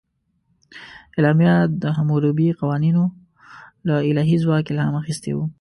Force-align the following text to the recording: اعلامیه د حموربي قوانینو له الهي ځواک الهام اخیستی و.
اعلامیه 1.15 1.55
د 1.81 1.83
حموربي 1.97 2.47
قوانینو 2.59 3.03
له 3.87 3.95
الهي 4.09 4.37
ځواک 4.43 4.65
الهام 4.71 4.95
اخیستی 5.01 5.31
و. 5.35 5.39